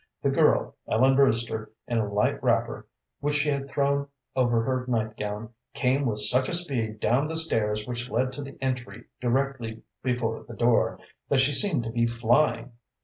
The 0.23 0.31
girl, 0.31 0.75
Ellen 0.89 1.15
Brewster, 1.15 1.71
in 1.87 1.99
a 1.99 2.11
light 2.11 2.41
wrapper, 2.41 2.87
which 3.19 3.35
she 3.35 3.49
had 3.49 3.69
thrown 3.69 4.07
over 4.35 4.63
her 4.63 4.83
night 4.87 5.15
gown, 5.15 5.49
came 5.75 6.07
with 6.07 6.21
such 6.21 6.49
a 6.49 6.55
speed 6.55 6.99
down 6.99 7.27
the 7.27 7.35
stairs 7.35 7.85
which 7.85 8.09
led 8.09 8.31
to 8.31 8.41
the 8.41 8.57
entry 8.63 9.03
directly 9.19 9.83
before 10.01 10.43
the 10.43 10.55
door, 10.55 10.97
that 11.29 11.39
she 11.39 11.53
seemed 11.53 11.83
to 11.83 11.91
be 11.91 12.07
flying. 12.07 12.71